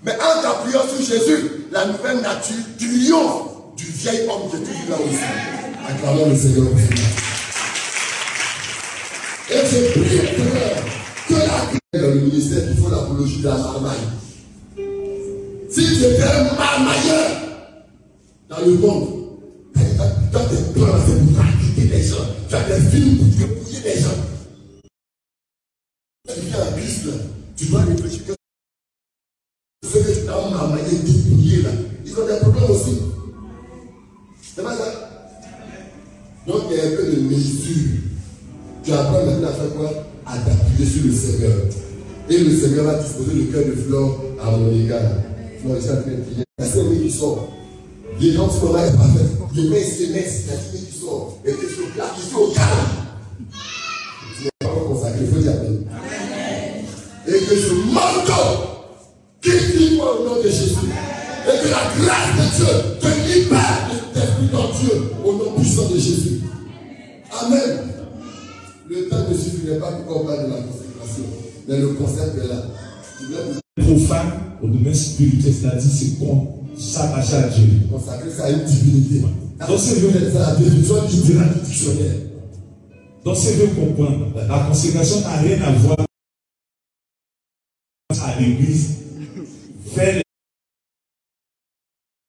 [0.05, 4.97] Mais en t'appuyant sur Jésus, la nouvelle nature triomphe du vieil homme est toujours là
[4.97, 5.19] aussi.
[5.89, 6.67] Acclamons le Seigneur.
[9.51, 10.19] Et je prie
[11.29, 13.97] que la dans le ministère qui font l'apologie de la marmaille.
[15.69, 17.31] Si tu étais un marmailleur
[18.49, 19.09] dans le monde,
[19.75, 22.17] tu as des plans, c'est pour quitter les gens.
[22.49, 24.31] Tu as des films pour dépouiller les gens
[27.57, 28.33] tu dois réfléchir que
[30.31, 31.71] ce que tu as marmaillé, dépouillé là,
[32.05, 32.99] ils ont des problèmes aussi.
[34.55, 34.85] C'est pas ça
[36.47, 37.89] Donc il y a un peu de mesure.
[38.83, 39.91] Tu apprends maintenant à faire quoi
[40.27, 41.53] À t'appuyer sur le Seigneur.
[42.29, 45.01] Et le Seigneur va disposer le cœur de flore à mon égard.
[45.63, 46.45] Flore, il s'appelle prier.
[46.59, 47.49] La semaine qui sort.
[48.21, 49.25] Les gens, ce moment est parfait.
[49.55, 51.39] Je mets SMS, la semaine qui sort.
[51.45, 52.69] Et que je plaque ici au calme.
[54.37, 55.53] Tu n'es pas consacré, il faut dire
[57.27, 58.80] et que ce manteau
[59.43, 60.75] qui vit au nom de Jésus
[61.47, 62.67] et que la grâce de Dieu
[63.01, 66.41] te libère de l'esprit dans Dieu au nom puissant de Jésus.
[67.41, 67.79] Amen.
[68.89, 71.25] Le temps ne suffirait pas pour qu'on parle de la consécration,
[71.69, 72.63] mais le concept est là.
[73.77, 74.31] Profane
[74.63, 77.67] au domaine spirituel, c'est-à-dire c'est qu'on s'attache à Dieu.
[77.91, 79.21] Consacrer ça à une divinité.
[79.69, 82.15] Veut C'est la définition du dictionnaire.
[83.25, 85.97] Dans ce veut comprendre, la consécration n'a rien à voir
[88.23, 89.00] à l'église,
[89.95, 90.23] faire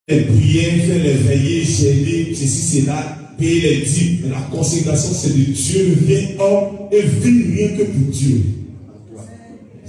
[0.07, 4.31] les prières, faire les veillées, gêner, ceci, cela, payer les dîmes.
[4.31, 8.41] La consécration, c'est de Dieu, vieil homme, et vivre rien que pour Dieu.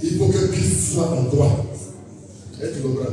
[0.01, 1.65] Il faut que Christ soit en toi.
[2.61, 3.03] Est-ce que tu comprends?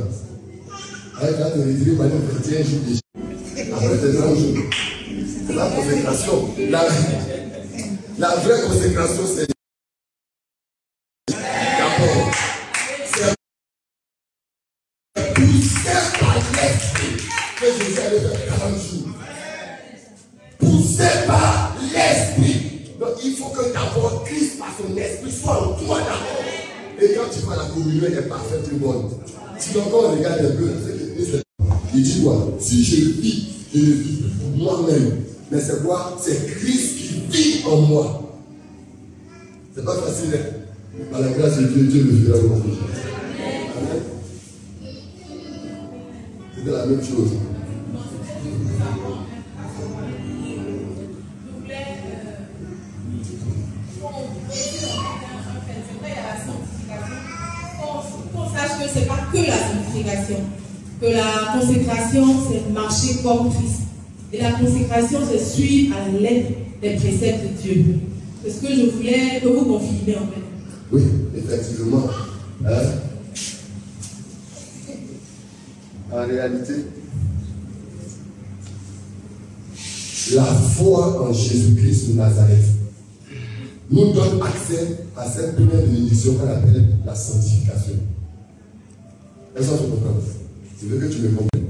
[1.21, 3.01] Avec la théorie, par exemple, chrétien, jour déjà.
[3.75, 4.57] Après tes grands jours.
[5.53, 6.49] La consécration.
[6.69, 6.87] La,
[8.17, 9.47] la vraie consécration, c'est
[15.41, 17.17] C'est poussé par l'esprit
[17.59, 19.09] que Jésus allait faire 40 jours.
[20.59, 22.59] Poussé par l'esprit.
[22.99, 26.43] Donc il faut que d'abord Christ par son esprit soit en toi d'abord.
[27.01, 29.09] Et quand tu vois la communion, elle est parfaite et bonne.
[29.57, 30.69] Sinon, quand on regarde un peu,
[31.93, 32.47] il dit quoi?
[32.59, 35.21] Si je vis, je ne vis pour moi-même.
[35.51, 36.17] Mais c'est quoi?
[36.21, 38.37] C'est Christ qui vit en moi.
[39.75, 40.35] C'est pas facile.
[40.35, 41.03] hein?
[41.11, 42.73] Par la grâce de Dieu, Dieu le fera aujourd'hui.
[43.77, 44.01] Amen.
[46.63, 47.31] C'était la même chose.
[58.31, 60.37] Qu'on sache que ce n'est pas que la sanctification.
[61.01, 63.81] Que la consécration, c'est marcher comme Christ.
[64.31, 67.85] Et la consécration, c'est suivre à la lettre des préceptes de Dieu.
[68.43, 70.43] C'est ce que je voulais que vous confirmiez en fait.
[70.91, 71.01] Oui,
[71.35, 72.03] effectivement.
[72.67, 73.10] Hein?
[76.13, 76.73] En réalité,
[80.33, 82.65] la foi en Jésus-Christ de Nazareth
[83.89, 87.93] nous donne accès à cette première bénédiction qu'on appelle la sanctification.
[89.55, 90.15] Est-ce que tu comprends?
[90.83, 91.65] Veux que tu me comprennes.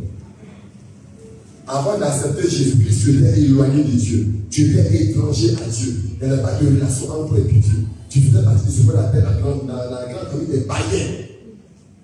[1.67, 4.27] Avant d'accepter Jésus-Christ, tu étais éloigné de Dieu.
[4.49, 5.95] Tu étais étranger à Dieu.
[6.19, 7.85] Il n'y avait pas de relation entre Dieu.
[8.09, 11.07] Tu faisais partie de ce qu'on appelle la grande, la grande famille des païens.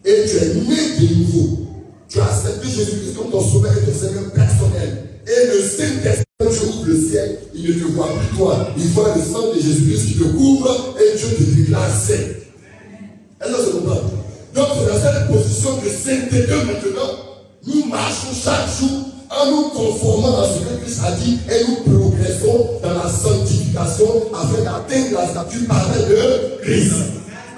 [0.06, 1.67] Et tu es né de nouveau.
[2.10, 5.04] Tu as accepté Jésus-Christ comme ton sauveur et ton Seigneur personnel.
[5.28, 8.68] Et le Saint-Esprit, quand tu ouvres le ciel, il ne te voit plus toi.
[8.78, 12.14] Il voit le sang de Jésus-Christ qui te couvre et Dieu te déclare saint.
[12.14, 14.10] Est-ce que c'est comprendre
[14.56, 17.28] Donc, c'est dans cette position de sainteté maintenant,
[17.66, 22.00] nous marchons chaque jour en nous conformant à ce que Christ a dit et nous
[22.00, 26.94] progressons dans la sanctification afin d'atteindre la statue parfaite de Christ.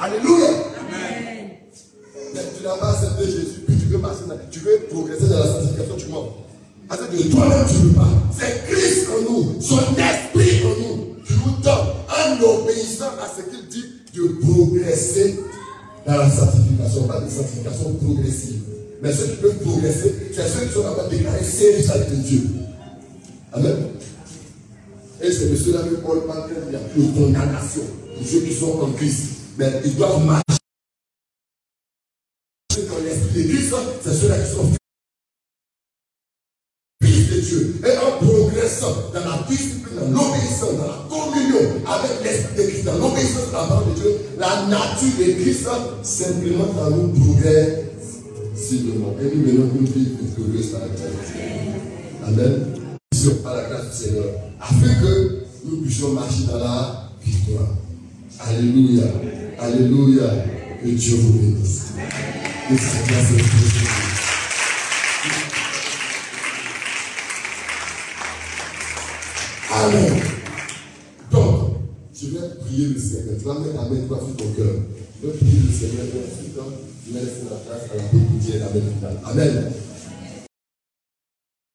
[0.02, 0.48] Alléluia.
[2.34, 3.59] Mais tu n'as pas accepté Jésus,
[4.52, 6.36] tu veux, progresser dans la sanctification, tu mens.
[6.88, 8.10] Parce que toi-même, tu ne veux pas.
[8.38, 13.44] C'est Christ en nous, son esprit en nous, qui nous donne, en obéissant à ce
[13.50, 13.86] qu'il dit,
[14.16, 15.40] de progresser
[16.08, 18.62] dans la sanctification, pas de sanctification progressive.
[19.02, 22.42] Mais ceux qui peuvent progresser, c'est ceux qui sont capables de déclarer service avec Dieu.
[23.54, 23.76] Amen.
[25.22, 27.82] Et c'est cela que Paul parle qu'il n'y a plus de condamnation
[28.18, 29.24] pour ceux qui sont en Christ.
[29.58, 30.59] Mais ils doivent marcher
[39.14, 43.54] dans la discipline, dans l'obéissance, dans la communion avec l'esprit de Christ, dans l'obéissance de
[43.54, 45.68] la parole de Dieu, la nature de Christ
[46.04, 47.90] simplement dans nous progresse
[48.56, 49.16] simplement.
[49.22, 51.32] Et nous menons une vie victorieuse par la grâce.
[52.28, 52.76] Amen.
[53.44, 54.26] Par la grâce du Seigneur.
[54.60, 57.70] Afin que nous puissions marcher dans la victoire.
[58.40, 59.04] Alléluia.
[59.60, 60.30] Alléluia.
[60.82, 61.94] Que Dieu vous bénisse.
[69.82, 70.12] Amen.
[71.32, 71.76] Donc,
[72.14, 73.38] je vais prier le Seigneur.
[73.40, 74.76] Tu vas mettre la main droite sur ton cœur.
[75.22, 76.06] Je vais prier le Seigneur.
[76.06, 76.54] Ensuite,
[77.08, 77.96] je vais laisser la place à
[78.60, 79.72] la Amen.